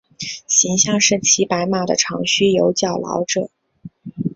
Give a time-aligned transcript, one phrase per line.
[0.47, 3.51] 形象是骑白马的长须有角老者。